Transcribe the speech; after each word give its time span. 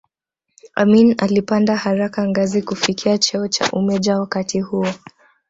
Amin 0.75 1.15
alipanda 1.17 1.75
haraka 1.77 2.27
ngazi 2.27 2.61
kufikia 2.61 3.17
cheo 3.17 3.47
cha 3.47 3.71
umeja 3.71 4.19
wakati 4.19 4.61
huo 4.61 4.87